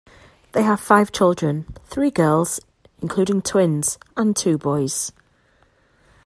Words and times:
They 0.53 0.63
have 0.63 0.79
five 0.81 1.11
children, 1.11 1.71
three 1.85 2.09
girls, 2.09 2.59
including 3.03 3.43
twins, 3.43 3.99
and 4.17 4.35
two 4.35 4.57
boys. 4.57 5.11